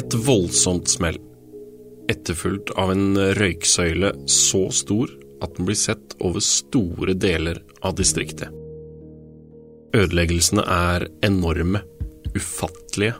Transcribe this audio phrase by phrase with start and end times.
[0.00, 1.18] Et voldsomt smell,
[2.08, 5.10] etterfulgt av en røyksøyle så stor
[5.44, 8.48] at den blir sett over store deler av distriktet.
[9.96, 11.82] Ødeleggelsene er enorme,
[12.32, 13.18] ufattelige.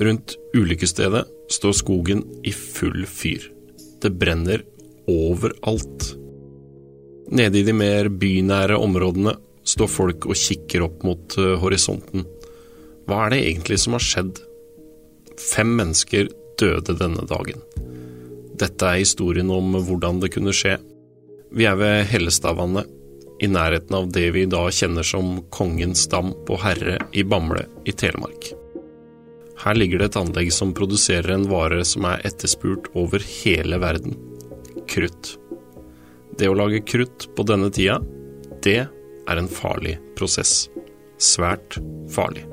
[0.00, 3.44] Rundt ulykkesstedet står skogen i full fyr.
[4.00, 4.62] Det brenner
[5.10, 6.12] overalt.
[7.36, 9.34] Nede i de mer bynære områdene
[9.66, 12.22] står folk og kikker opp mot eh, horisonten.
[13.06, 14.38] Hva er det egentlig som har skjedd?
[15.40, 16.28] Fem mennesker
[16.60, 17.62] døde denne dagen.
[18.56, 20.76] Dette er historien om hvordan det kunne skje.
[21.52, 22.92] Vi er ved Hellestadvannet,
[23.44, 27.92] i nærheten av det vi da kjenner som Kongens dam på herre i Bamble i
[27.92, 28.48] Telemark.
[29.60, 34.16] Her ligger det et anlegg som produserer en vare som er etterspurt over hele verden
[34.88, 35.36] krutt.
[36.38, 38.00] Det å lage krutt på denne tida,
[38.64, 40.66] det er en farlig prosess.
[41.20, 41.80] Svært
[42.12, 42.44] farlig.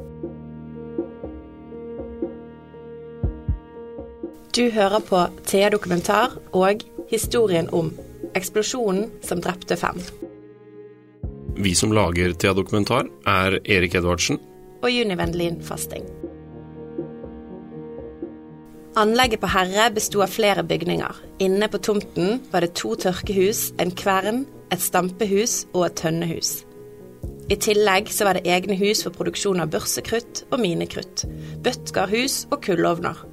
[4.54, 5.18] Du hører på
[5.50, 7.88] Thea Dokumentar og historien om
[8.38, 9.98] eksplosjonen som drepte fem.
[11.58, 14.38] Vi som lager Thea Dokumentar, er Erik Edvardsen.
[14.84, 16.06] Og Juni Vendelin Fasting.
[18.94, 21.26] Anlegget på Herre besto av flere bygninger.
[21.42, 26.60] Inne på tomten var det to tørkehus, en kvern, et stampehus og et tønnehus.
[27.50, 31.26] I tillegg så var det egne hus for produksjon av børsekrutt og minekrutt,
[31.66, 33.33] bøtgarhus og kullovner.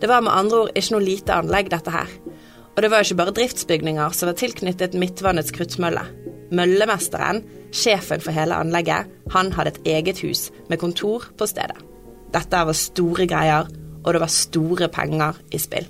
[0.00, 2.10] Det var med andre ord ikke noe lite anlegg, dette her.
[2.76, 6.04] Og det var ikke bare driftsbygninger som var tilknyttet Midtvannets kruttmølle.
[6.52, 7.40] Møllemesteren,
[7.74, 11.80] sjefen for hele anlegget, han hadde et eget hus med kontor på stedet.
[12.34, 13.70] Dette var store greier,
[14.04, 15.88] og det var store penger i spill.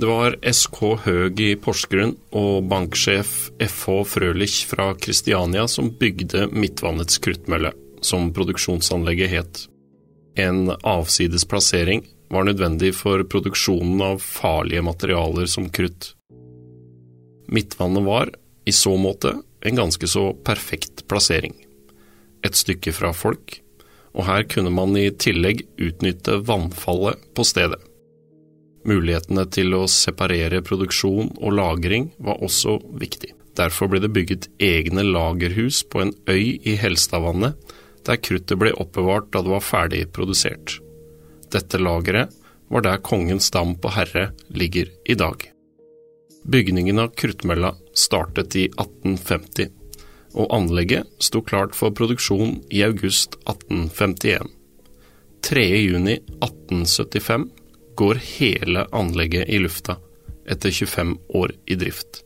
[0.00, 7.20] Det var SK Høg i Porsgrunn og banksjef FH Frølich fra Kristiania som bygde Midtvannets
[7.22, 7.70] kruttmølle,
[8.02, 9.62] som produksjonsanlegget het.
[10.34, 16.14] En avsides plassering var nødvendig for produksjonen av farlige materialer som krutt.
[17.52, 18.30] Midtvannet var,
[18.64, 21.52] i så måte, en ganske så perfekt plassering.
[22.42, 23.58] Et stykke fra folk,
[24.16, 27.80] og her kunne man i tillegg utnytte vannfallet på stedet.
[28.88, 33.34] Mulighetene til å separere produksjon og lagring var også viktig.
[33.58, 37.60] Derfor ble det bygget egne lagerhus på en øy i Helstadvannet
[38.06, 40.78] der kruttet ble oppbevart da det var ferdig produsert.
[41.52, 42.32] Dette lageret
[42.72, 45.44] var der Kongens dam på Herre ligger i dag.
[46.44, 49.68] Bygningen av kruttmølla startet i 1850,
[50.32, 54.48] og anlegget sto klart for produksjon i august 1851.
[55.42, 55.66] 3.
[55.84, 57.46] juni 1875
[57.98, 59.98] går hele anlegget i lufta
[60.48, 62.22] etter 25 år i drift.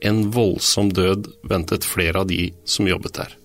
[0.00, 3.39] En voldsom død ventet flere av de som jobbet der.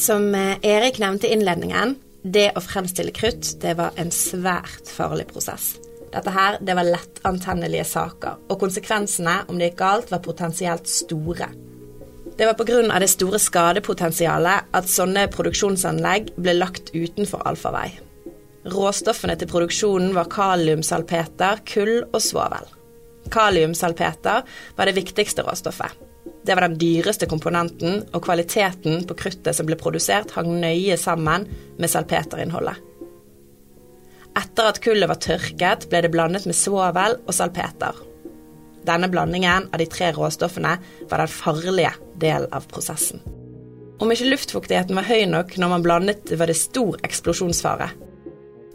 [0.00, 5.26] Som eh, Erik nevnte i innledningen, det å fremstille krutt, det var en svært farlig
[5.28, 5.74] prosess.
[6.10, 11.50] Dette her, det var lettantennelige saker, og konsekvensene om det gikk galt, var potensielt store.
[12.38, 12.98] Det var pga.
[12.98, 17.90] det store skadepotensialet at sånne produksjonsanlegg ble lagt utenfor allfarvei.
[18.72, 22.64] Råstoffene til produksjonen var kaliumsalpeter, kull og svovel.
[23.28, 26.09] Kaliumsalpeter var det viktigste råstoffet.
[26.46, 31.44] Det var den dyreste komponenten, og kvaliteten på kruttet som ble produsert, hang nøye sammen
[31.78, 32.78] med salpeterinnholdet.
[34.38, 37.98] Etter at kullet var tørket, ble det blandet med svovel og salpeter.
[38.86, 40.78] Denne blandingen av de tre råstoffene
[41.10, 41.92] var den farlige
[42.22, 43.20] delen av prosessen.
[44.00, 47.90] Om ikke luftfuktigheten var høy nok når man blandet, var det stor eksplosjonsfare.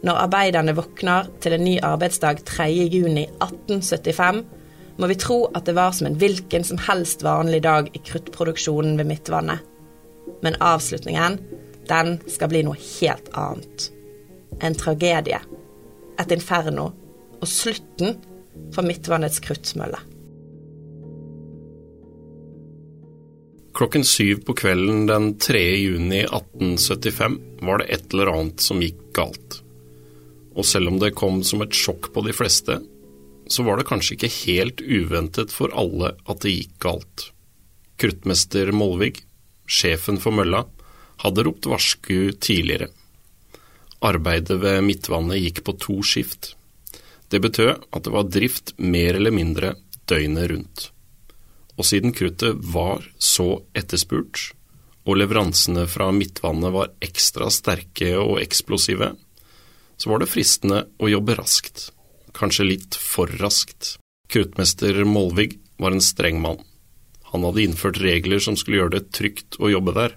[0.06, 4.44] Når arbeiderne våkner til en ny arbeidsdag 3.6.1875,
[4.96, 8.96] må vi tro at det var som en hvilken som helst vanlig dag i kruttproduksjonen
[9.00, 9.60] ved Midtvannet.
[10.42, 11.38] Men avslutningen,
[11.88, 13.90] den skal bli noe helt annet.
[14.64, 15.40] En tragedie.
[16.18, 16.90] Et inferno.
[17.40, 18.16] Og slutten
[18.72, 20.00] for Midtvannets kruttmølle.
[23.76, 25.60] Klokken syv på kvelden den 3.
[25.76, 27.34] juni 1875
[27.68, 29.58] var det et eller annet som gikk galt.
[30.56, 32.78] Og selv om det kom som et sjokk på de fleste,
[33.48, 37.30] så var det kanskje ikke helt uventet for alle at det gikk galt.
[38.00, 39.22] Kruttmester Molvig,
[39.66, 40.64] sjefen for mølla,
[41.22, 42.90] hadde ropt varsku tidligere.
[44.04, 46.52] Arbeidet ved Midtvannet gikk på to skift.
[47.32, 49.74] Det betød at det var drift mer eller mindre
[50.06, 50.90] døgnet rundt.
[51.76, 54.52] Og siden kruttet var så etterspurt,
[55.06, 59.14] og leveransene fra Midtvannet var ekstra sterke og eksplosive,
[59.96, 61.90] så var det fristende å jobbe raskt
[62.36, 63.96] kanskje litt for raskt.
[64.32, 66.60] Kruttmester Molvig var en streng mann.
[67.32, 70.16] Han hadde innført regler som skulle gjøre det trygt å jobbe der.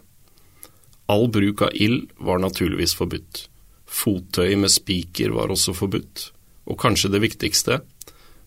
[1.09, 3.47] All bruk av ild var naturligvis forbudt.
[3.89, 6.29] Fottøy med spiker var også forbudt.
[6.69, 7.79] Og kanskje det viktigste,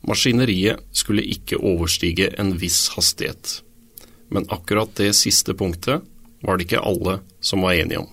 [0.06, 3.60] maskineriet skulle ikke overstige en viss hastighet.
[4.30, 6.06] Men akkurat det siste punktet
[6.42, 8.10] var det ikke alle som var enige om.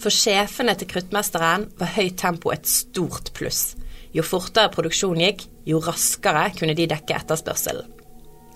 [0.00, 3.74] For sjefene til kruttmesteren var høyt tempo et stort pluss.
[4.16, 7.86] Jo fortere produksjonen gikk, jo raskere kunne de dekke etterspørselen.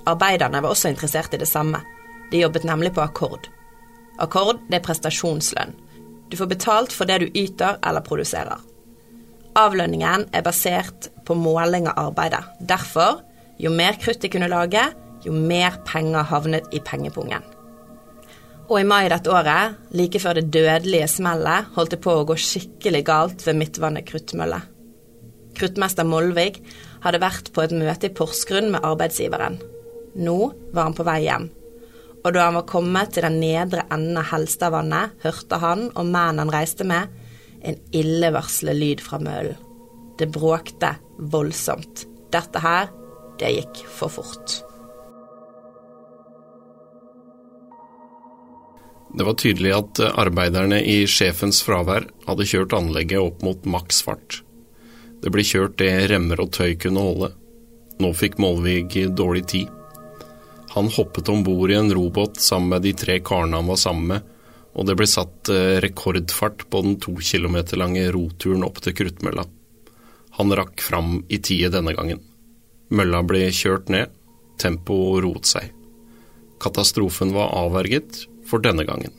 [0.08, 1.80] Arbeiderne var også interessert i det samme.
[2.32, 3.48] De jobbet nemlig på akkord.
[4.20, 5.76] Akkord det er prestasjonslønn.
[6.32, 8.60] Du får betalt for det du yter eller produserer.
[9.54, 12.42] Avlønningen er basert på måling av arbeidet.
[12.60, 13.20] Derfor,
[13.60, 14.82] jo mer krutt de kunne lage,
[15.24, 17.44] jo mer penger havnet i pengepungen.
[18.64, 22.36] Og i mai dette året, like før det dødelige smellet, holdt det på å gå
[22.40, 24.62] skikkelig galt ved Midtvannet kruttmølle.
[25.54, 26.62] Kruttmester Molvig
[27.04, 29.60] hadde vært på et møte i Porsgrunn med arbeidsgiveren.
[30.16, 30.38] Nå
[30.72, 31.50] var han på vei hjem.
[32.24, 36.46] Og da han var kommet til den nedre enden av Helstadvannet, hørte han og mennene
[36.46, 37.12] han reiste med,
[37.64, 39.60] en illevarslende lyd fra møllen.
[40.16, 42.06] Det bråkte voldsomt.
[42.32, 42.88] Dette her,
[43.40, 44.63] det gikk for fort.
[49.14, 54.40] Det var tydelig at arbeiderne i sjefens fravær hadde kjørt anlegget opp mot maks fart.
[55.22, 57.30] Det ble kjørt det remmer og tøy kunne holde.
[58.02, 59.70] Nå fikk Målvig dårlig tid.
[60.74, 64.10] Han hoppet om bord i en robåt sammen med de tre karene han var sammen
[64.10, 64.26] med,
[64.74, 69.46] og det ble satt eh, rekordfart på den to kilometer lange roturen opp til Kruttmølla.
[70.40, 72.18] Han rakk fram i tide denne gangen.
[72.90, 74.10] Mølla ble kjørt ned,
[74.58, 75.70] tempoet roet seg.
[76.58, 79.12] Katastrofen var avverget for denne gangen.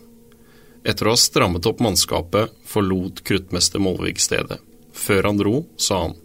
[0.86, 4.60] Etter å ha strammet opp mannskapet forlot kruttmester Molvik stedet.
[4.94, 6.16] Før han dro, sa han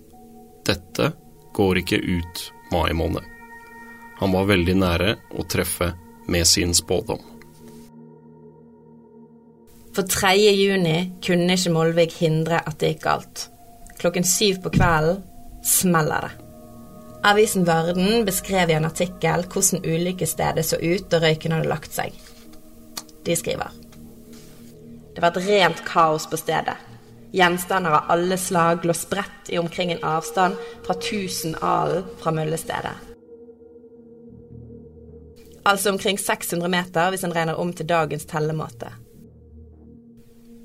[0.68, 1.12] dette
[1.56, 3.24] går ikke ut mai måned.
[4.20, 5.94] Han var veldig nære å treffe
[6.30, 7.22] med sin spådom.
[9.96, 10.36] For 3.
[10.54, 13.48] juni kunne ikke Molvik hindre at det gikk galt.
[13.98, 15.24] Klokken syv på kvelden
[15.66, 16.36] smeller det.
[17.26, 22.14] Avisen Varden beskrev i en artikkel hvordan ulykkesstedet så ut da røyken hadde lagt seg.
[23.24, 23.70] De skriver
[25.14, 26.76] Det var et rent kaos på stedet.
[27.32, 30.56] Gjenstander av alle slag lå spredt i omkring en avstand
[30.86, 32.96] fra 1000 alen fra møllestedet.
[35.64, 38.90] Altså omkring 600 meter hvis en regner om til dagens tellemåte.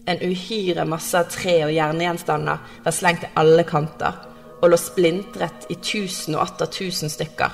[0.07, 4.21] En uhyre masse av tre- og jerngjenstander var slengt til alle kanter
[4.61, 7.51] og lå splintret i tusen og atter tusen stykker.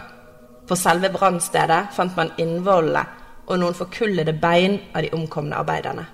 [0.68, 3.20] På selve brannstedet fant man innvollene
[3.51, 6.07] og noen forkullede bein av de omkomne arbeiderne.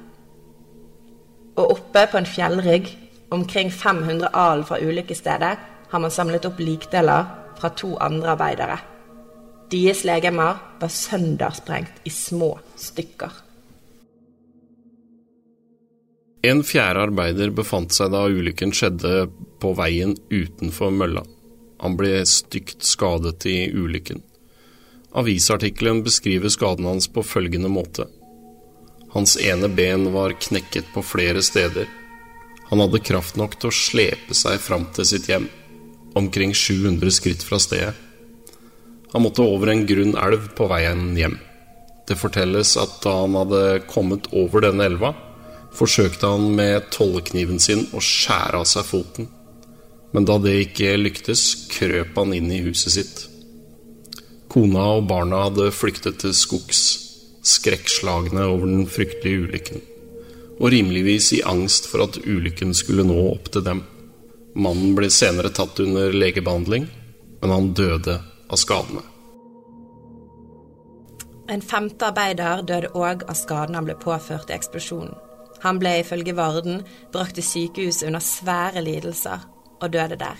[1.58, 2.90] Og oppe på en fjellrygg,
[3.34, 5.56] omkring 500 alen fra ulykkesstedet,
[5.92, 7.28] har man samlet opp likdeler
[7.60, 8.78] fra to andre arbeidere.
[9.72, 13.44] Deres legemer var søndersprengt i små stykker.
[16.48, 19.26] En fjerde arbeider befant seg da ulykken skjedde
[19.60, 21.26] på veien utenfor mølla.
[21.82, 24.22] Han ble stygt skadet i ulykken.
[25.16, 28.08] Avisartikkelen beskriver skaden hans på følgende måte.
[29.14, 31.88] Hans ene ben var knekket på flere steder.
[32.70, 35.48] Han hadde kraft nok til å slepe seg fram til sitt hjem,
[36.20, 37.96] omkring 700 skritt fra stedet.
[39.14, 41.38] Han måtte over en grunn elv på veien hjem.
[42.08, 45.14] Det fortelles at da han hadde kommet over denne elva,
[45.76, 49.32] forsøkte han med tollekniven sin å skjære av seg foten.
[50.12, 53.26] Men da det ikke lyktes, krøp han inn i huset sitt.
[54.48, 56.84] Kona og barna hadde flyktet til skogs,
[57.48, 59.84] skrekkslagne over den fryktelige ulykken,
[60.58, 63.84] og rimeligvis i angst for at ulykken skulle nå opp til dem.
[64.58, 66.88] Mannen ble senere tatt under legebehandling,
[67.42, 69.04] men han døde av skadene.
[71.48, 75.14] En femte arbeider døde òg av skadene han ble påført i eksplosjonen.
[75.64, 79.46] Han ble ifølge Varden brakt til sykehus under svære lidelser,
[79.82, 80.38] og døde der.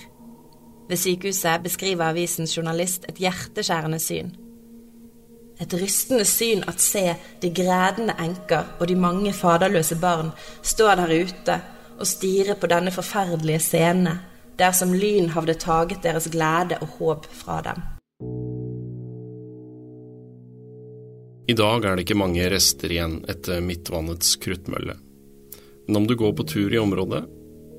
[0.88, 4.30] Ved sykehuset beskriver avisens journalist et hjerteskjærende syn.
[5.62, 7.04] Et rystende syn at se
[7.42, 11.60] de grædende enker og de mange faderløse barn stå der ute
[12.00, 14.20] og stirre på denne forferdelige scene,
[14.60, 17.82] der som lyn havde taget deres glede og håp fra dem.
[21.48, 24.98] I dag er det ikke mange rester igjen etter Midtvannets kruttmølle.
[25.88, 27.24] Men om du går på tur i området,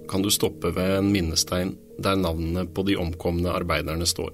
[0.08, 4.32] kan du stoppe ved en minnestein der navnene på de omkomne arbeiderne står.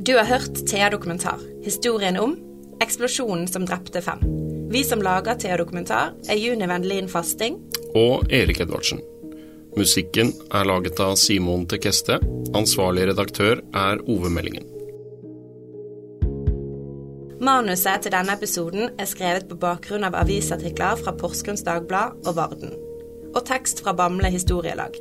[0.00, 2.38] Du har hørt Thea Dokumentar, historien om
[2.80, 4.22] eksplosjonen som drepte fem.
[4.72, 7.58] Vi som lager Thea Dokumentar, er Juni Vendelin Fasting
[7.94, 9.02] Og Erik Edvardsen.
[9.76, 12.18] Musikken er laget av Simon Tekeste.
[12.56, 14.79] Ansvarlig redaktør er Ove Meldingen.
[17.40, 22.74] Manuset til denne episoden er skrevet på bakgrunn av avisartikler fra Porsgrunns Dagblad og Varden.
[23.32, 24.92] Og tekst fra Bamble historielag.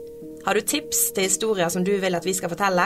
[0.46, 2.86] Har du tips til historier som du vil at vi skal fortelle?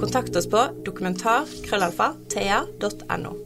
[0.00, 3.45] Kontakt oss på dokumentar.krøllalfa.thea.no.